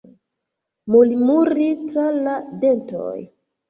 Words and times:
Murmuri 0.95 1.69
tra 1.87 2.09
la 2.25 2.37
dentoj. 2.67 3.17